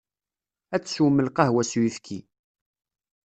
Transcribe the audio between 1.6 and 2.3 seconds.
s uyefki.